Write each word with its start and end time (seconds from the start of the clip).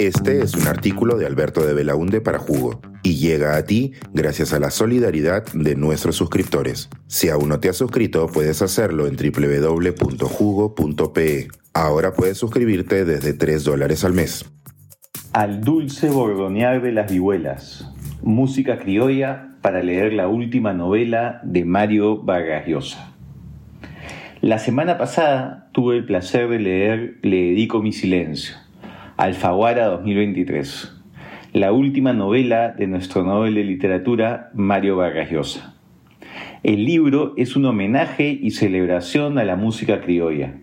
Este 0.00 0.40
es 0.40 0.54
un 0.54 0.66
artículo 0.66 1.18
de 1.18 1.26
Alberto 1.26 1.62
de 1.62 1.74
Belaunde 1.74 2.22
para 2.22 2.38
Jugo 2.38 2.80
y 3.02 3.16
llega 3.16 3.58
a 3.58 3.66
ti 3.66 3.92
gracias 4.14 4.54
a 4.54 4.58
la 4.58 4.70
solidaridad 4.70 5.44
de 5.52 5.76
nuestros 5.76 6.16
suscriptores. 6.16 6.88
Si 7.06 7.28
aún 7.28 7.50
no 7.50 7.60
te 7.60 7.68
has 7.68 7.76
suscrito, 7.76 8.26
puedes 8.28 8.62
hacerlo 8.62 9.06
en 9.06 9.16
www.jugo.pe. 9.16 9.88
Ahora 11.74 12.14
puedes 12.14 12.38
suscribirte 12.38 13.04
desde 13.04 13.34
3 13.34 13.62
dólares 13.62 14.02
al 14.02 14.14
mes. 14.14 14.50
Al 15.34 15.60
dulce 15.60 16.08
bordonear 16.08 16.80
de 16.80 16.92
las 16.92 17.12
vihuelas. 17.12 17.86
Música 18.22 18.78
criolla 18.78 19.58
para 19.60 19.82
leer 19.82 20.14
la 20.14 20.28
última 20.28 20.72
novela 20.72 21.42
de 21.44 21.66
Mario 21.66 22.22
Vargas. 22.22 22.96
La 24.40 24.58
semana 24.58 24.96
pasada 24.96 25.68
tuve 25.72 25.98
el 25.98 26.06
placer 26.06 26.48
de 26.48 26.58
leer 26.58 27.18
Le 27.20 27.36
dedico 27.36 27.82
mi 27.82 27.92
silencio 27.92 28.56
Alfaguara 29.20 29.84
2023, 29.88 30.96
la 31.52 31.72
última 31.72 32.14
novela 32.14 32.70
de 32.70 32.86
nuestro 32.86 33.22
Nobel 33.22 33.54
de 33.54 33.64
Literatura 33.64 34.48
Mario 34.54 34.96
Vargas 34.96 35.30
Llosa. 35.30 35.74
El 36.62 36.86
libro 36.86 37.34
es 37.36 37.54
un 37.54 37.66
homenaje 37.66 38.30
y 38.40 38.52
celebración 38.52 39.38
a 39.38 39.44
la 39.44 39.56
música 39.56 40.00
criolla. 40.00 40.54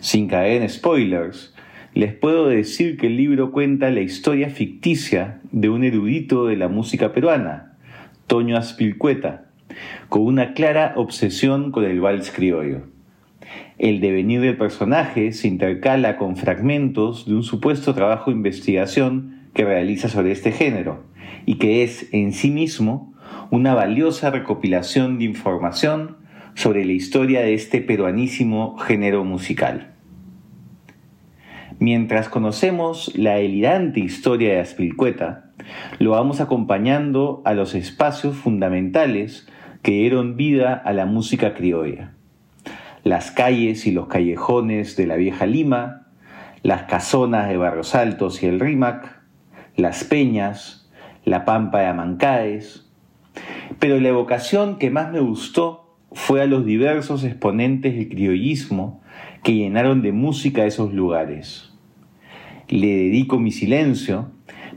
Sin 0.00 0.28
caer 0.28 0.62
en 0.62 0.68
spoilers, 0.70 1.54
les 1.92 2.14
puedo 2.14 2.48
decir 2.48 2.96
que 2.96 3.08
el 3.08 3.18
libro 3.18 3.52
cuenta 3.52 3.90
la 3.90 4.00
historia 4.00 4.48
ficticia 4.48 5.42
de 5.52 5.68
un 5.68 5.84
erudito 5.84 6.46
de 6.46 6.56
la 6.56 6.68
música 6.68 7.12
peruana, 7.12 7.76
Toño 8.26 8.56
Aspilcueta, 8.56 9.50
con 10.08 10.22
una 10.22 10.54
clara 10.54 10.94
obsesión 10.96 11.70
con 11.70 11.84
el 11.84 12.00
vals 12.00 12.30
criollo. 12.30 12.84
El 13.78 14.00
devenir 14.00 14.40
del 14.40 14.56
personaje 14.56 15.30
se 15.30 15.46
intercala 15.46 16.16
con 16.16 16.36
fragmentos 16.36 17.26
de 17.26 17.36
un 17.36 17.44
supuesto 17.44 17.94
trabajo 17.94 18.32
de 18.32 18.36
investigación 18.36 19.48
que 19.54 19.64
realiza 19.64 20.08
sobre 20.08 20.32
este 20.32 20.50
género 20.50 21.04
y 21.46 21.58
que 21.58 21.84
es 21.84 22.12
en 22.12 22.32
sí 22.32 22.50
mismo 22.50 23.14
una 23.52 23.74
valiosa 23.74 24.30
recopilación 24.32 25.18
de 25.18 25.26
información 25.26 26.16
sobre 26.54 26.84
la 26.84 26.90
historia 26.90 27.40
de 27.40 27.54
este 27.54 27.80
peruanísimo 27.80 28.76
género 28.78 29.24
musical. 29.24 29.94
Mientras 31.78 32.28
conocemos 32.28 33.16
la 33.16 33.34
delirante 33.34 34.00
historia 34.00 34.54
de 34.54 34.58
Aspilcueta, 34.58 35.52
lo 36.00 36.10
vamos 36.10 36.40
acompañando 36.40 37.42
a 37.44 37.54
los 37.54 37.76
espacios 37.76 38.34
fundamentales 38.34 39.46
que 39.82 39.92
dieron 39.92 40.36
vida 40.36 40.74
a 40.74 40.92
la 40.92 41.06
música 41.06 41.54
criolla 41.54 42.17
las 43.04 43.30
calles 43.30 43.86
y 43.86 43.92
los 43.92 44.08
callejones 44.08 44.96
de 44.96 45.06
la 45.06 45.16
vieja 45.16 45.46
Lima, 45.46 46.06
las 46.62 46.84
casonas 46.84 47.48
de 47.48 47.56
Barros 47.56 47.94
Altos 47.94 48.42
y 48.42 48.46
el 48.46 48.60
Rímac, 48.60 49.20
las 49.76 50.04
peñas, 50.04 50.90
la 51.24 51.44
pampa 51.44 51.80
de 51.80 51.86
Amancaes. 51.86 52.86
Pero 53.78 54.00
la 54.00 54.08
evocación 54.08 54.78
que 54.78 54.90
más 54.90 55.12
me 55.12 55.20
gustó 55.20 55.96
fue 56.12 56.42
a 56.42 56.46
los 56.46 56.64
diversos 56.64 57.24
exponentes 57.24 57.94
del 57.94 58.08
criollismo 58.08 59.02
que 59.42 59.54
llenaron 59.54 60.02
de 60.02 60.12
música 60.12 60.64
esos 60.64 60.92
lugares. 60.92 61.72
Le 62.68 62.88
dedico 62.88 63.38
mi 63.38 63.52
silencio, 63.52 64.30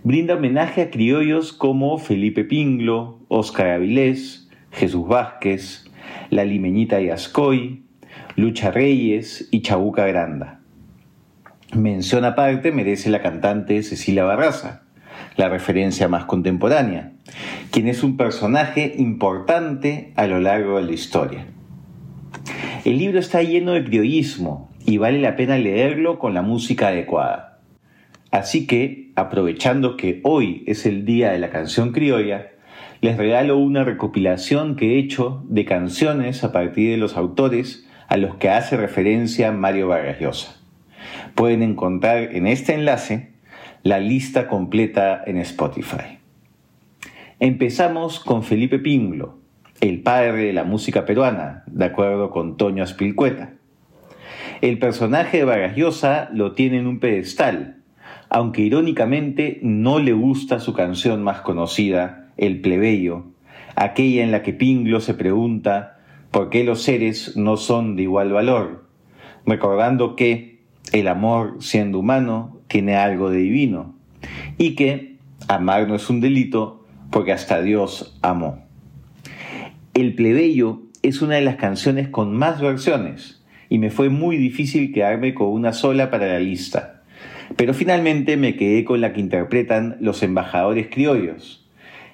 brinda 0.03 0.35
homenaje 0.35 0.81
a 0.81 0.89
criollos 0.91 1.52
como 1.52 1.97
Felipe 1.97 2.44
Pinglo, 2.44 3.19
Óscar 3.28 3.67
Avilés, 3.67 4.50
Jesús 4.72 5.08
Vázquez, 5.08 5.85
la 6.30 6.45
limeñita 6.45 6.97
Ascoy, 7.13 7.83
Lucha 8.35 8.71
Reyes 8.71 9.47
y 9.51 9.61
Chabuca 9.61 10.05
Granda. 10.05 10.59
Mención 11.73 12.25
aparte 12.25 12.71
merece 12.71 13.09
la 13.09 13.21
cantante 13.21 13.81
Cecilia 13.83 14.23
Barraza, 14.23 14.83
la 15.37 15.49
referencia 15.49 16.07
más 16.07 16.25
contemporánea, 16.25 17.13
quien 17.71 17.88
es 17.88 18.03
un 18.03 18.17
personaje 18.17 18.94
importante 18.97 20.11
a 20.16 20.27
lo 20.27 20.39
largo 20.39 20.77
de 20.77 20.83
la 20.83 20.91
historia. 20.91 21.45
El 22.83 22.97
libro 22.97 23.19
está 23.19 23.44
lleno 23.44 23.73
de 23.73 23.83
criollismo 23.83 24.69
y 24.85 24.97
vale 24.97 25.19
la 25.19 25.35
pena 25.35 25.57
leerlo 25.57 26.19
con 26.19 26.33
la 26.33 26.41
música 26.41 26.88
adecuada. 26.88 27.59
Así 28.31 28.66
que, 28.66 29.11
aprovechando 29.16 29.97
que 29.97 30.21
hoy 30.23 30.63
es 30.66 30.85
el 30.85 31.05
día 31.05 31.31
de 31.31 31.39
la 31.39 31.50
canción 31.50 31.91
criolla, 31.91 32.47
les 33.01 33.17
regalo 33.17 33.57
una 33.57 33.83
recopilación 33.83 34.75
que 34.75 34.95
he 34.95 35.00
hecho 35.00 35.44
de 35.47 35.66
canciones 35.66 36.44
a 36.44 36.51
partir 36.51 36.91
de 36.91 36.97
los 36.97 37.17
autores 37.17 37.88
a 38.11 38.17
los 38.17 38.35
que 38.35 38.49
hace 38.49 38.75
referencia 38.75 39.53
Mario 39.53 39.88
Vargas 39.88 40.19
Llosa. 40.19 40.59
Pueden 41.33 41.63
encontrar 41.63 42.35
en 42.35 42.45
este 42.45 42.73
enlace 42.73 43.31
la 43.83 44.01
lista 44.01 44.49
completa 44.49 45.23
en 45.25 45.38
Spotify. 45.38 46.19
Empezamos 47.39 48.19
con 48.19 48.44
Felipe 48.44 48.79
Pinglo, 48.79 49.38
el 49.79 50.01
padre 50.01 50.47
de 50.47 50.51
la 50.51 50.66
música 50.66 51.05
peruana, 51.05 51.63
de 51.67 51.85
acuerdo 51.85 52.31
con 52.31 52.57
Toño 52.57 52.83
Aspilcueta. 52.83 53.53
El 54.59 54.77
personaje 54.77 55.38
de 55.38 55.45
Vargas 55.45 55.77
Llosa 55.77 56.27
lo 56.33 56.51
tiene 56.51 56.79
en 56.79 56.88
un 56.88 57.00
pedestal, 57.00 57.77
aunque 58.27 58.61
irónicamente 58.61 59.61
no 59.61 60.00
le 60.00 60.11
gusta 60.11 60.59
su 60.59 60.73
canción 60.73 61.23
más 61.23 61.39
conocida, 61.39 62.27
El 62.35 62.59
plebeyo, 62.59 63.27
aquella 63.77 64.21
en 64.21 64.31
la 64.31 64.44
que 64.44 64.51
Pinglo 64.51 65.00
se 65.00 65.13
pregunta 65.13 66.00
¿Por 66.31 66.50
qué 66.50 66.64
los 66.64 66.81
seres 66.81 67.36
no 67.36 67.58
son 67.58 67.97
de 67.97 68.03
igual 68.03 68.31
valor? 68.31 68.86
Recordando 69.46 70.16
que 70.16 70.62
el 70.94 71.09
amor, 71.09 71.58
siendo 71.59 72.00
humano, 72.00 72.62
tiene 72.68 72.96
algo 72.96 73.30
de 73.30 73.40
divino 73.40 73.96
y 74.58 74.75
que 74.75 75.18
amar 75.50 75.90
no 75.90 75.96
es 75.96 76.09
un 76.09 76.22
delito 76.22 76.86
porque 77.09 77.34
hasta 77.34 77.62
Dios 77.62 78.18
amó. 78.22 78.64
El 79.94 80.16
plebeyo 80.16 80.84
es 81.03 81.22
una 81.22 81.36
de 81.36 81.42
las 81.42 81.58
canciones 81.58 82.08
con 82.08 82.34
más 82.34 82.62
versiones 82.62 83.44
y 83.68 83.78
me 83.78 83.92
fue 83.92 84.08
muy 84.08 84.38
difícil 84.38 84.94
quedarme 84.94 85.34
con 85.34 85.50
una 85.50 85.74
sola 85.74 86.09
para 86.09 86.28
la 86.28 86.40
lista. 86.40 87.03
Pero 87.58 87.74
finalmente 87.74 88.38
me 88.38 88.56
quedé 88.56 88.86
con 88.86 89.02
la 89.02 89.12
que 89.12 89.19
interpretan 89.19 89.98
los 90.00 90.24
embajadores 90.24 90.88
criollos, 90.90 91.60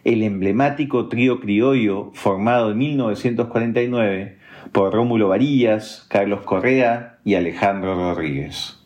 el 0.07 0.23
emblemático 0.23 1.09
trío 1.09 1.41
criollo 1.41 2.12
formado 2.13 2.72
en 2.72 2.78
1949 2.78 4.38
por 4.72 4.94
Rómulo 4.94 5.28
Varillas, 5.28 6.06
Carlos 6.07 6.44
Correa 6.44 7.19
y 7.25 7.35
Alejandro 7.35 7.94
Rodríguez. 7.94 8.79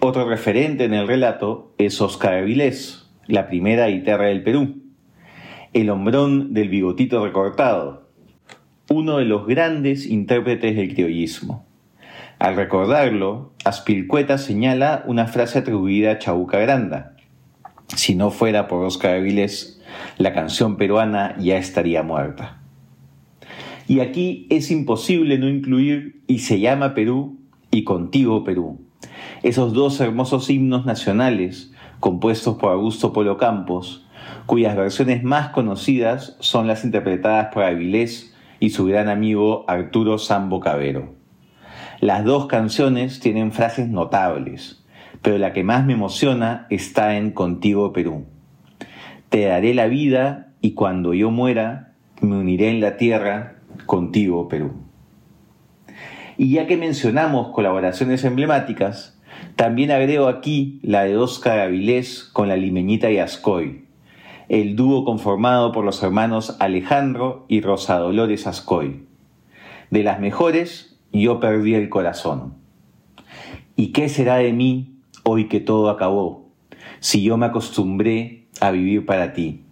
Otro 0.00 0.26
referente 0.26 0.84
en 0.84 0.94
el 0.94 1.06
relato 1.06 1.74
es 1.76 2.00
Oscar 2.00 2.32
Avilés, 2.32 3.10
la 3.26 3.46
primera 3.46 3.88
guitarra 3.88 4.28
del 4.28 4.42
Perú, 4.42 4.80
el 5.74 5.90
hombrón 5.90 6.54
del 6.54 6.70
bigotito 6.70 7.22
recortado, 7.22 8.08
uno 8.88 9.18
de 9.18 9.26
los 9.26 9.46
grandes 9.46 10.06
intérpretes 10.06 10.76
del 10.76 10.94
criollismo. 10.94 11.66
Al 12.38 12.56
recordarlo, 12.56 13.52
Aspilcueta 13.66 14.38
señala 14.38 15.04
una 15.06 15.26
frase 15.26 15.58
atribuida 15.58 16.12
a 16.12 16.18
Chabuca 16.18 16.58
Granda. 16.58 17.11
Si 17.94 18.14
no 18.14 18.30
fuera 18.30 18.68
por 18.68 18.84
Oscar 18.84 19.16
Avilés, 19.16 19.80
la 20.18 20.32
canción 20.32 20.76
peruana 20.76 21.36
ya 21.38 21.56
estaría 21.56 22.02
muerta. 22.02 22.60
Y 23.86 24.00
aquí 24.00 24.46
es 24.50 24.70
imposible 24.70 25.38
no 25.38 25.48
incluir 25.48 26.22
Y 26.26 26.38
se 26.38 26.60
llama 26.60 26.94
Perú 26.94 27.38
y 27.70 27.84
Contigo 27.84 28.44
Perú, 28.44 28.80
esos 29.42 29.72
dos 29.72 30.00
hermosos 30.00 30.48
himnos 30.50 30.86
nacionales 30.86 31.72
compuestos 32.00 32.56
por 32.56 32.72
Augusto 32.72 33.12
Polo 33.12 33.36
Campos, 33.36 34.06
cuyas 34.46 34.76
versiones 34.76 35.22
más 35.22 35.50
conocidas 35.50 36.36
son 36.40 36.66
las 36.66 36.84
interpretadas 36.84 37.48
por 37.52 37.62
Avilés 37.62 38.34
y 38.60 38.70
su 38.70 38.86
gran 38.86 39.08
amigo 39.08 39.64
Arturo 39.68 40.18
Sambo 40.18 40.60
Cabero. 40.60 41.14
Las 42.00 42.24
dos 42.24 42.46
canciones 42.46 43.20
tienen 43.20 43.52
frases 43.52 43.88
notables, 43.88 44.81
pero 45.22 45.38
la 45.38 45.52
que 45.52 45.62
más 45.62 45.86
me 45.86 45.92
emociona 45.92 46.66
está 46.68 47.16
en 47.16 47.30
Contigo 47.30 47.92
Perú. 47.92 48.26
Te 49.28 49.44
daré 49.44 49.72
la 49.72 49.86
vida 49.86 50.52
y 50.60 50.74
cuando 50.74 51.14
yo 51.14 51.30
muera, 51.30 51.94
me 52.20 52.36
uniré 52.36 52.70
en 52.70 52.80
la 52.80 52.96
tierra 52.96 53.56
contigo, 53.86 54.48
Perú. 54.48 54.72
Y 56.36 56.50
ya 56.50 56.66
que 56.66 56.76
mencionamos 56.76 57.48
colaboraciones 57.48 58.24
emblemáticas, 58.24 59.20
también 59.56 59.90
agrego 59.90 60.28
aquí 60.28 60.80
la 60.82 61.04
de 61.04 61.16
Oscar 61.16 61.60
Avilés 61.60 62.24
con 62.24 62.48
la 62.48 62.56
limeñita 62.56 63.10
y 63.10 63.18
Ascoy, 63.18 63.84
el 64.48 64.76
dúo 64.76 65.04
conformado 65.04 65.72
por 65.72 65.84
los 65.84 66.02
hermanos 66.02 66.56
Alejandro 66.58 67.46
y 67.48 67.60
Rosa 67.60 67.98
Dolores 67.98 68.46
Ascoy. 68.46 69.06
De 69.90 70.02
las 70.02 70.20
mejores, 70.20 70.98
yo 71.12 71.38
perdí 71.38 71.74
el 71.74 71.88
corazón. 71.88 72.54
¿Y 73.76 73.88
qué 73.88 74.08
será 74.08 74.36
de 74.36 74.52
mí 74.52 74.91
hoy 75.24 75.48
que 75.48 75.60
todo 75.60 75.90
acabó? 75.90 76.48
Si 77.00 77.22
yo 77.22 77.36
me 77.36 77.46
acostumbré 77.46 78.46
a 78.60 78.70
vivir 78.70 79.06
para 79.06 79.32
ti. 79.32 79.64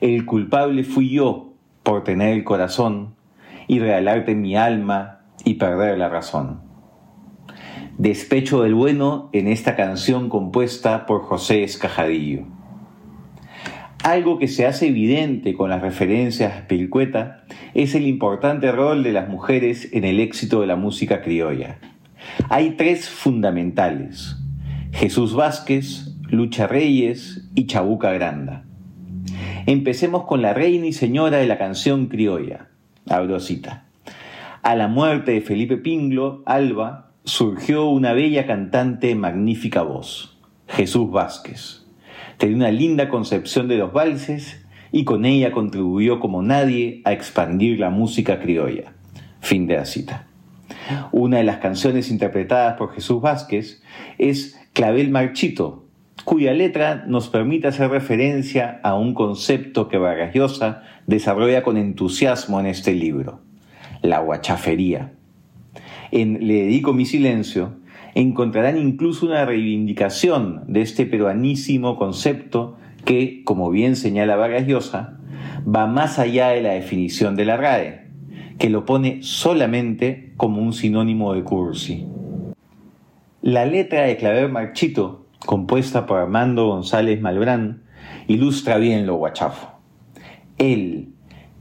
El 0.00 0.26
culpable 0.26 0.84
fui 0.84 1.10
yo 1.10 1.52
por 1.82 2.04
tener 2.04 2.34
el 2.34 2.44
corazón 2.44 3.14
y 3.66 3.78
regalarte 3.78 4.34
mi 4.34 4.56
alma 4.56 5.20
y 5.44 5.54
perder 5.54 5.98
la 5.98 6.08
razón. 6.08 6.60
Despecho 7.96 8.62
del 8.62 8.74
Bueno 8.74 9.28
en 9.32 9.48
esta 9.48 9.74
canción 9.74 10.28
compuesta 10.28 11.06
por 11.06 11.22
José 11.22 11.64
Escajadillo. 11.64 12.44
Algo 14.04 14.38
que 14.38 14.46
se 14.46 14.66
hace 14.66 14.88
evidente 14.88 15.54
con 15.54 15.70
las 15.70 15.82
referencias 15.82 16.52
a 16.52 16.60
Spilcueta 16.60 17.44
es 17.74 17.96
el 17.96 18.06
importante 18.06 18.70
rol 18.70 19.02
de 19.02 19.12
las 19.12 19.28
mujeres 19.28 19.88
en 19.92 20.04
el 20.04 20.20
éxito 20.20 20.60
de 20.60 20.68
la 20.68 20.76
música 20.76 21.22
criolla. 21.22 21.78
Hay 22.48 22.70
tres 22.70 23.08
fundamentales, 23.08 24.36
Jesús 24.92 25.34
Vázquez, 25.34 26.14
Lucha 26.28 26.66
Reyes 26.66 27.48
y 27.54 27.66
Chabuca 27.66 28.12
Granda. 28.12 28.64
Empecemos 29.66 30.24
con 30.24 30.42
la 30.42 30.54
reina 30.54 30.86
y 30.86 30.92
señora 30.92 31.38
de 31.38 31.46
la 31.46 31.58
canción 31.58 32.06
criolla, 32.06 32.68
Abrosita. 33.08 33.84
A 34.62 34.74
la 34.74 34.88
muerte 34.88 35.32
de 35.32 35.40
Felipe 35.40 35.76
Pinglo, 35.76 36.42
Alba, 36.46 37.12
surgió 37.24 37.88
una 37.88 38.12
bella 38.12 38.46
cantante 38.46 39.14
magnífica 39.14 39.82
voz, 39.82 40.38
Jesús 40.66 41.10
Vázquez. 41.10 41.86
Tenía 42.38 42.56
una 42.56 42.70
linda 42.70 43.08
concepción 43.08 43.68
de 43.68 43.76
los 43.76 43.92
valses 43.92 44.64
y 44.90 45.04
con 45.04 45.24
ella 45.24 45.52
contribuyó 45.52 46.18
como 46.18 46.42
nadie 46.42 47.02
a 47.04 47.12
expandir 47.12 47.78
la 47.78 47.90
música 47.90 48.40
criolla. 48.40 48.92
Fin 49.40 49.66
de 49.66 49.76
la 49.76 49.84
cita. 49.84 50.26
Una 51.12 51.38
de 51.38 51.44
las 51.44 51.58
canciones 51.58 52.10
interpretadas 52.10 52.76
por 52.76 52.94
Jesús 52.94 53.20
Vázquez 53.20 53.82
es 54.16 54.58
Clavel 54.78 55.10
Marchito, 55.10 55.86
cuya 56.22 56.54
letra 56.54 57.04
nos 57.08 57.28
permite 57.28 57.66
hacer 57.66 57.90
referencia 57.90 58.78
a 58.84 58.94
un 58.94 59.12
concepto 59.12 59.88
que 59.88 59.98
Vargas 59.98 60.32
Llosa 60.32 60.84
desarrolla 61.08 61.64
con 61.64 61.76
entusiasmo 61.76 62.60
en 62.60 62.66
este 62.66 62.92
libro, 62.94 63.40
la 64.02 64.20
guachafería 64.20 65.14
en 66.12 66.46
Le 66.46 66.62
dedico 66.62 66.92
mi 66.92 67.06
silencio, 67.06 67.72
encontrarán 68.14 68.78
incluso 68.78 69.26
una 69.26 69.44
reivindicación 69.44 70.62
de 70.68 70.82
este 70.82 71.06
peruanísimo 71.06 71.96
concepto 71.96 72.76
que, 73.04 73.42
como 73.42 73.70
bien 73.70 73.96
señala 73.96 74.36
Vargas 74.36 74.68
Llosa, 74.68 75.18
va 75.66 75.88
más 75.88 76.20
allá 76.20 76.50
de 76.50 76.62
la 76.62 76.74
definición 76.74 77.34
de 77.34 77.46
la 77.46 77.56
RAE, 77.56 78.06
que 78.60 78.70
lo 78.70 78.84
pone 78.84 79.24
solamente 79.24 80.34
como 80.36 80.62
un 80.62 80.72
sinónimo 80.72 81.34
de 81.34 81.42
cursi. 81.42 82.06
La 83.42 83.64
letra 83.66 84.02
de 84.02 84.16
Claver 84.16 84.48
Marchito, 84.48 85.28
compuesta 85.46 86.06
por 86.06 86.18
Armando 86.18 86.66
González 86.66 87.20
Malbrán, 87.20 87.82
ilustra 88.26 88.78
bien 88.78 89.06
lo 89.06 89.14
guachafo. 89.14 89.78
Él, 90.58 91.10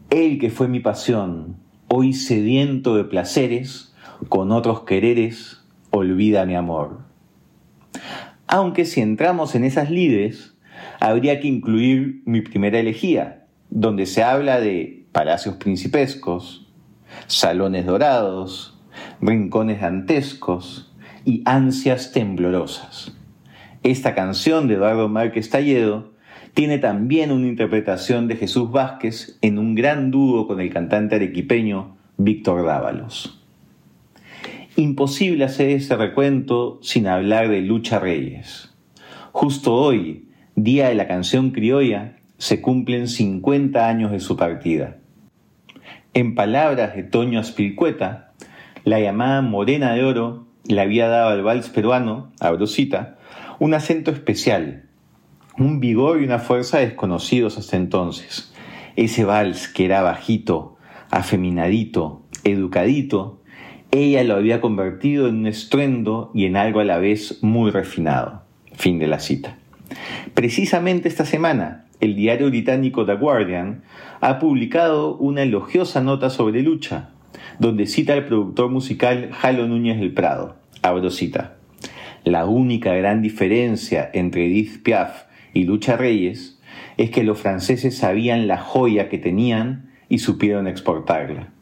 él 0.10 0.40
que 0.40 0.50
fue 0.50 0.68
mi 0.68 0.80
pasión, 0.80 1.58
hoy 1.88 2.14
sediento 2.14 2.96
de 2.96 3.04
placeres, 3.04 3.94
con 4.28 4.52
otros 4.52 4.82
quereres, 4.82 5.62
olvida 5.92 6.48
mi 6.48 6.56
amor. 6.56 7.02
Aunque 8.48 8.84
si 8.84 9.02
entramos 9.02 9.54
en 9.54 9.64
esas 9.64 9.92
lides, 9.92 10.56
habría 11.00 11.40
que 11.40 11.48
incluir 11.48 12.24
mi 12.26 12.42
primera 12.42 12.80
elegía, 12.80 13.46
donde 13.70 14.08
se 14.08 14.24
habla 14.24 14.60
de 14.60 15.06
palacios 15.12 15.58
principescos, 15.58 16.68
salones 17.28 17.86
dorados, 17.86 18.80
rincones 19.22 19.82
dantescos 19.82 20.87
y 21.28 21.42
ansias 21.44 22.14
temblorosas. 22.14 23.14
Esta 23.84 24.16
canción 24.16 24.70
de 24.70 24.76
Eduardo 24.76 25.10
Márquez 25.10 25.50
Talledo 25.50 26.14
tiene 26.54 26.78
también 26.78 27.34
una 27.34 27.48
interpretación 27.48 28.30
de 28.30 28.38
Jesús 28.38 28.72
Vázquez 28.72 29.38
en 29.42 29.60
un 29.60 29.76
gran 29.76 30.10
dúo 30.10 30.48
con 30.48 30.62
el 30.62 30.72
cantante 30.72 31.16
arequipeño 31.16 31.98
Víctor 32.16 32.66
Dávalos. 32.66 33.44
Imposible 34.78 35.44
hacer 35.44 35.70
ese 35.72 35.98
recuento 35.98 36.80
sin 36.82 37.08
hablar 37.08 37.50
de 37.50 37.60
Lucha 37.60 38.00
Reyes. 38.00 38.74
Justo 39.34 39.76
hoy, 39.76 40.30
día 40.56 40.88
de 40.88 40.96
la 40.96 41.10
canción 41.10 41.52
criolla, 41.52 42.16
se 42.38 42.62
cumplen 42.62 43.10
50 43.10 43.86
años 43.86 44.12
de 44.14 44.22
su 44.22 44.38
partida. 44.38 44.96
En 46.14 46.36
palabras 46.36 46.96
de 46.96 47.04
Toño 47.04 47.42
Aspilcueta, 47.42 48.32
la 48.86 49.02
llamada 49.02 49.42
Morena 49.42 49.94
de 49.94 50.06
Oro 50.06 50.47
le 50.68 50.82
había 50.82 51.08
dado 51.08 51.30
al 51.30 51.44
vals 51.44 51.70
peruano, 51.70 52.32
a 52.40 52.56
un 53.60 53.74
acento 53.74 54.12
especial, 54.12 54.84
un 55.58 55.80
vigor 55.80 56.22
y 56.22 56.26
una 56.26 56.40
fuerza 56.40 56.80
desconocidos 56.80 57.58
hasta 57.58 57.78
entonces. 57.78 58.54
Ese 58.96 59.24
vals 59.24 59.68
que 59.68 59.86
era 59.86 60.02
bajito, 60.02 60.78
afeminadito, 61.10 62.24
educadito, 62.44 63.42
ella 63.92 64.24
lo 64.24 64.36
había 64.36 64.62
convertido 64.62 65.28
en 65.28 65.38
un 65.38 65.48
estruendo 65.48 66.32
y 66.34 66.46
en 66.46 66.58
algo 66.58 66.82
a 66.82 66.84
la 66.86 66.98
vez 66.98 67.42
muy 67.42 67.72
refinado. 67.72 68.44
Fin 68.74 69.00
de 69.00 69.08
la 69.08 69.20
cita. 69.20 69.58
Precisamente 70.34 71.08
esta 71.08 71.26
semana, 71.26 71.86
el 72.00 72.16
diario 72.16 72.48
británico 72.48 73.06
The 73.06 73.16
Guardian 73.16 73.84
ha 74.22 74.40
publicado 74.40 75.16
una 75.16 75.44
elogiosa 75.44 76.02
nota 76.02 76.30
sobre 76.30 76.62
Lucha, 76.62 77.10
donde 77.60 77.86
cita 77.86 78.14
al 78.14 78.26
productor 78.26 78.70
musical 78.70 79.30
Jalo 79.32 79.68
Núñez 79.68 80.00
del 80.00 80.14
Prado. 80.14 80.58
Abro 80.82 81.10
cita. 81.10 81.58
La 82.24 82.46
única 82.46 82.94
gran 82.94 83.22
diferencia 83.22 84.10
entre 84.14 84.48
Edith 84.48 84.84
Piaf 84.84 85.24
y 85.54 85.64
Lucha 85.64 85.96
Reyes 85.98 86.62
es 86.98 87.10
que 87.10 87.24
los 87.24 87.40
franceses 87.40 87.98
sabían 87.98 88.48
la 88.48 88.58
joya 88.58 89.10
que 89.10 89.18
tenían 89.18 89.92
y 90.10 90.20
supieron 90.20 90.68
exportarla. 90.68 91.54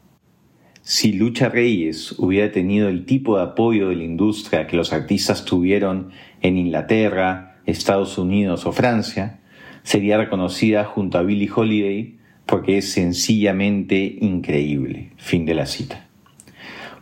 Si 0.82 1.14
Lucha 1.14 1.50
Reyes 1.50 2.14
hubiera 2.20 2.52
tenido 2.52 2.90
el 2.90 3.06
tipo 3.06 3.38
de 3.38 3.44
apoyo 3.44 3.90
de 3.90 3.96
la 3.96 4.04
industria 4.04 4.68
que 4.68 4.78
los 4.78 4.94
artistas 4.94 5.46
tuvieron 5.46 6.12
en 6.42 6.58
Inglaterra, 6.58 7.58
Estados 7.66 8.18
Unidos 8.18 8.66
o 8.66 8.72
Francia, 8.72 9.40
sería 9.84 10.18
reconocida 10.18 10.84
junto 10.84 11.18
a 11.18 11.24
Billie 11.24 11.50
Holiday 11.54 12.18
porque 12.46 12.78
es 12.78 12.92
sencillamente 12.92 14.18
increíble. 14.22 15.12
Fin 15.18 15.46
de 15.46 15.56
la 15.56 15.66
cita. 15.66 16.08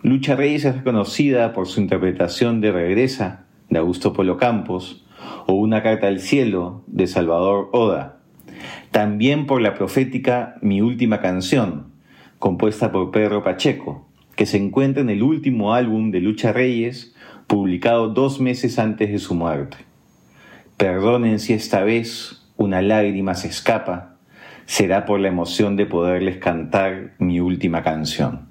Lucha 0.01 0.35
Reyes 0.35 0.65
es 0.65 0.75
reconocida 0.75 1.53
por 1.53 1.67
su 1.67 1.79
interpretación 1.79 2.61
de 2.61 2.71
Regresa 2.71 3.45
de 3.69 3.79
Augusto 3.79 4.13
Polo 4.13 4.37
Campos 4.37 5.05
o 5.47 5.53
Una 5.53 5.81
carta 5.81 6.07
al 6.07 6.19
cielo 6.19 6.83
de 6.87 7.07
Salvador 7.07 7.69
Oda. 7.71 8.19
También 8.91 9.45
por 9.45 9.61
la 9.61 9.73
profética 9.73 10.55
Mi 10.61 10.81
última 10.81 11.21
canción 11.21 11.93
compuesta 12.43 12.91
por 12.91 13.11
Pedro 13.11 13.41
Pacheco, 13.41 14.05
que 14.35 14.45
se 14.45 14.57
encuentra 14.57 15.01
en 15.01 15.09
el 15.09 15.23
último 15.23 15.73
álbum 15.73 16.11
de 16.11 16.19
Lucha 16.19 16.51
Reyes, 16.51 17.15
publicado 17.47 18.09
dos 18.09 18.41
meses 18.41 18.79
antes 18.79 19.09
de 19.09 19.19
su 19.19 19.33
muerte. 19.33 19.77
Perdonen 20.75 21.39
si 21.39 21.53
esta 21.53 21.85
vez 21.85 22.45
una 22.57 22.81
lágrima 22.81 23.35
se 23.35 23.47
escapa, 23.47 24.12
será 24.65 25.05
por 25.05 25.19
la 25.19 25.27
emoción 25.27 25.75
de 25.75 25.85
poderles 25.85 26.37
cantar 26.37 27.13
mi 27.19 27.39
última 27.39 27.83
canción. 27.83 28.47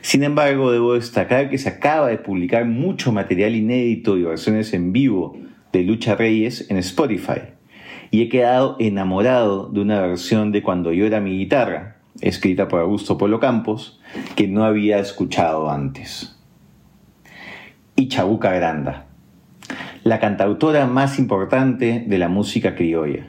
Sin 0.00 0.22
embargo, 0.22 0.70
debo 0.70 0.94
destacar 0.94 1.50
que 1.50 1.58
se 1.58 1.68
acaba 1.68 2.08
de 2.08 2.18
publicar 2.18 2.64
mucho 2.64 3.12
material 3.12 3.54
inédito 3.54 4.16
y 4.16 4.22
versiones 4.22 4.72
en 4.72 4.92
vivo 4.92 5.36
de 5.72 5.82
Lucha 5.82 6.14
Reyes 6.14 6.70
en 6.70 6.76
Spotify, 6.78 7.40
y 8.10 8.22
he 8.22 8.28
quedado 8.28 8.76
enamorado 8.78 9.68
de 9.68 9.80
una 9.80 10.00
versión 10.00 10.52
de 10.52 10.62
Cuando 10.62 10.92
yo 10.92 11.06
era 11.06 11.20
mi 11.20 11.36
guitarra, 11.36 11.96
escrita 12.20 12.68
por 12.68 12.80
Augusto 12.80 13.18
Polo 13.18 13.40
Campos, 13.40 14.00
que 14.36 14.48
no 14.48 14.64
había 14.64 14.98
escuchado 14.98 15.70
antes. 15.70 16.38
Y 17.96 18.08
Chabuca 18.08 18.52
Granda, 18.52 19.06
la 20.04 20.20
cantautora 20.20 20.86
más 20.86 21.18
importante 21.18 22.04
de 22.06 22.18
la 22.18 22.28
música 22.28 22.74
criolla. 22.74 23.28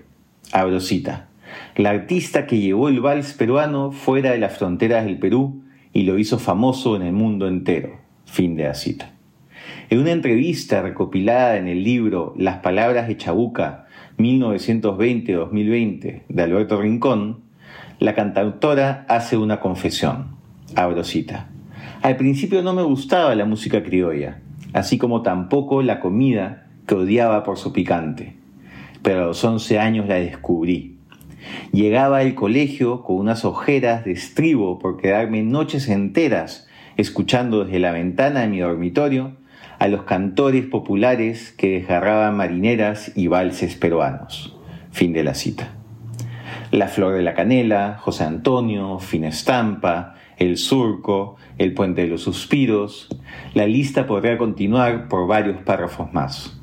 Abrosita, 0.52 1.27
la 1.76 1.92
artista 1.92 2.48
que 2.48 2.60
llevó 2.60 2.90
el 2.90 3.00
vals 3.00 3.34
peruano 3.34 3.92
fuera 3.92 4.32
de 4.32 4.40
las 4.40 4.58
fronteras 4.58 5.06
del 5.06 5.20
Perú 5.20 5.64
y 5.94 6.04
lo 6.04 6.18
hizo 6.18 6.40
famoso 6.40 6.96
en 6.96 7.02
el 7.02 7.14
mundo 7.14 7.48
entero. 7.48 8.00
Fin 8.26 8.56
de 8.56 8.66
la 8.66 8.74
cita. 8.74 9.12
En 9.90 10.00
una 10.00 10.12
entrevista 10.12 10.82
recopilada 10.82 11.58
en 11.58 11.68
el 11.68 11.84
libro 11.84 12.34
Las 12.38 12.58
Palabras 12.58 13.08
de 13.08 13.18
Chabuca 13.18 13.86
1920-2020 14.18 16.24
de 16.28 16.44
Alberto 16.44 16.82
Rincón, 16.82 17.42
la 18.00 18.14
cantautora 18.14 19.06
hace 19.08 19.38
una 19.38 19.60
confesión. 19.60 20.36
Abro 20.76 21.04
cita. 21.04 21.50
Al 22.02 22.18
principio 22.18 22.62
no 22.62 22.74
me 22.74 22.84
gustaba 22.84 23.34
la 23.36 23.46
música 23.46 23.84
criolla, 23.84 24.42
así 24.74 24.98
como 24.98 25.22
tampoco 25.22 25.82
la 25.82 26.00
comida 26.00 26.68
que 26.86 26.96
odiaba 26.96 27.44
por 27.44 27.58
su 27.58 27.74
picante. 27.74 28.36
Pero 29.02 29.24
a 29.24 29.28
los 29.28 29.44
11 29.44 29.80
años 29.80 30.08
la 30.08 30.16
descubrí. 30.16 30.97
Llegaba 31.72 32.20
al 32.20 32.36
colegio 32.36 33.04
con 33.04 33.18
unas 33.18 33.46
ojeras 33.46 34.06
de 34.06 34.12
estribo 34.12 34.80
por 34.80 34.98
quedarme 34.98 35.44
noches 35.44 35.90
enteras 35.90 36.68
escuchando 36.98 37.64
desde 37.64 37.80
la 37.80 37.92
ventana 37.92 38.42
de 38.42 38.48
mi 38.48 38.60
dormitorio 38.60 39.38
a 39.80 39.88
los 39.88 40.04
cantores 40.04 40.66
populares 40.66 41.52
que 41.52 41.80
desgarraban 41.80 42.36
marineras 42.36 43.12
y 43.16 43.28
valses 43.28 43.76
peruanos. 43.76 44.56
Fin 44.92 45.14
de 45.14 45.24
la 45.24 45.36
cita. 45.36 45.74
La 46.72 46.88
Flor 46.88 47.14
de 47.14 47.22
la 47.22 47.36
Canela, 47.36 47.98
José 48.00 48.24
Antonio, 48.24 49.00
Finestampa, 49.00 50.16
el 50.38 50.58
surco, 50.58 51.36
el 51.58 51.74
puente 51.74 52.02
de 52.02 52.08
los 52.08 52.24
suspiros. 52.24 53.08
La 53.54 53.68
lista 53.68 54.08
podría 54.08 54.38
continuar 54.38 55.08
por 55.08 55.28
varios 55.28 55.62
párrafos 55.62 56.12
más. 56.14 56.60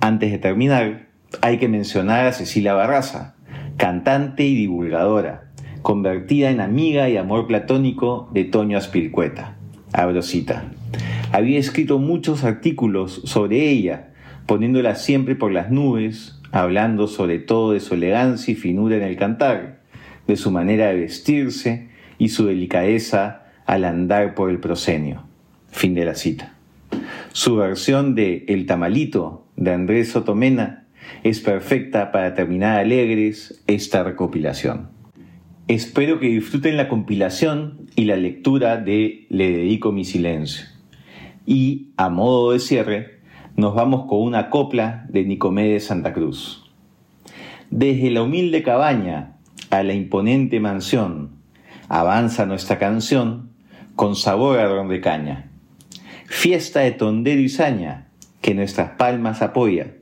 Antes 0.00 0.32
de 0.32 0.38
terminar, 0.38 1.06
hay 1.40 1.58
que 1.58 1.68
mencionar 1.68 2.26
a 2.26 2.32
Cecilia 2.32 2.74
Barraza, 2.74 3.35
cantante 3.76 4.44
y 4.44 4.54
divulgadora, 4.54 5.50
convertida 5.82 6.50
en 6.50 6.60
amiga 6.60 7.08
y 7.08 7.16
amor 7.16 7.46
platónico 7.46 8.28
de 8.32 8.44
Toño 8.44 8.78
Aspilcueta. 8.78 9.56
Abro 9.92 10.22
cita. 10.22 10.64
Había 11.32 11.58
escrito 11.58 11.98
muchos 11.98 12.44
artículos 12.44 13.22
sobre 13.24 13.68
ella, 13.68 14.08
poniéndola 14.46 14.94
siempre 14.94 15.34
por 15.34 15.52
las 15.52 15.70
nubes, 15.70 16.40
hablando 16.52 17.06
sobre 17.06 17.38
todo 17.38 17.72
de 17.72 17.80
su 17.80 17.94
elegancia 17.94 18.52
y 18.52 18.54
finura 18.54 18.96
en 18.96 19.02
el 19.02 19.16
cantar, 19.16 19.80
de 20.26 20.36
su 20.36 20.50
manera 20.50 20.86
de 20.88 21.00
vestirse 21.00 21.88
y 22.18 22.30
su 22.30 22.46
delicadeza 22.46 23.44
al 23.66 23.84
andar 23.84 24.34
por 24.34 24.50
el 24.50 24.58
proscenio. 24.58 25.24
Fin 25.70 25.94
de 25.94 26.04
la 26.04 26.14
cita. 26.14 26.54
Su 27.32 27.56
versión 27.56 28.14
de 28.14 28.44
El 28.48 28.64
tamalito 28.64 29.46
de 29.56 29.72
Andrés 29.72 30.10
Sotomena 30.10 30.85
es 31.22 31.40
perfecta 31.40 32.12
para 32.12 32.34
terminar 32.34 32.78
alegres 32.78 33.62
esta 33.66 34.02
recopilación. 34.02 34.90
Espero 35.68 36.20
que 36.20 36.28
disfruten 36.28 36.76
la 36.76 36.88
compilación 36.88 37.88
y 37.96 38.04
la 38.04 38.16
lectura 38.16 38.76
de 38.76 39.26
Le 39.30 39.50
dedico 39.50 39.90
mi 39.90 40.04
silencio. 40.04 40.66
Y, 41.44 41.90
a 41.96 42.08
modo 42.08 42.52
de 42.52 42.60
cierre, 42.60 43.20
nos 43.56 43.74
vamos 43.74 44.06
con 44.06 44.22
una 44.22 44.50
copla 44.50 45.06
de 45.08 45.24
Nicomedes 45.24 45.86
Santa 45.86 46.12
Cruz. 46.12 46.70
Desde 47.70 48.10
la 48.10 48.22
humilde 48.22 48.62
cabaña 48.62 49.38
a 49.70 49.82
la 49.82 49.92
imponente 49.92 50.60
mansión, 50.60 51.30
avanza 51.88 52.46
nuestra 52.46 52.78
canción 52.78 53.50
con 53.96 54.14
sabor 54.14 54.58
a 54.58 54.68
ron 54.68 54.88
de 54.88 55.00
caña. 55.00 55.50
Fiesta 56.26 56.80
de 56.80 56.92
tondero 56.92 57.40
y 57.40 57.48
saña 57.48 58.08
que 58.40 58.54
nuestras 58.54 58.90
palmas 58.90 59.42
apoya. 59.42 59.94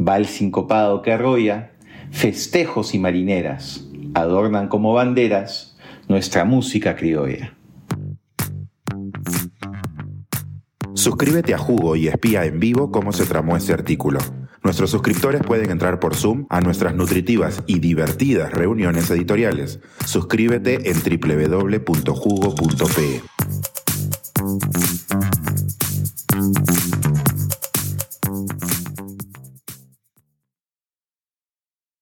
Va 0.00 0.16
el 0.16 0.26
sincopado 0.26 1.02
que 1.02 1.12
arroya, 1.12 1.72
festejos 2.10 2.94
y 2.94 2.98
marineras 2.98 3.86
adornan 4.16 4.68
como 4.68 4.94
banderas 4.94 5.76
nuestra 6.08 6.44
música 6.44 6.96
criolla. 6.96 7.52
Suscríbete 10.94 11.54
a 11.54 11.58
Jugo 11.58 11.94
y 11.96 12.08
espía 12.08 12.46
en 12.46 12.58
vivo 12.58 12.90
cómo 12.90 13.12
se 13.12 13.26
tramó 13.26 13.56
este 13.56 13.74
artículo. 13.74 14.18
Nuestros 14.64 14.90
suscriptores 14.90 15.42
pueden 15.42 15.70
entrar 15.70 16.00
por 16.00 16.16
Zoom 16.16 16.46
a 16.48 16.60
nuestras 16.60 16.94
nutritivas 16.94 17.62
y 17.66 17.78
divertidas 17.78 18.50
reuniones 18.50 19.10
editoriales. 19.10 19.78
Suscríbete 20.04 20.90
en 20.90 20.96
www.jugo.pe. 20.98 22.16